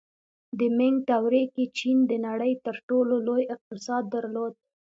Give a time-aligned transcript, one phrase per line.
[0.57, 4.53] د مینګ دورې کې چین د نړۍ تر ټولو لوی اقتصاد درلود.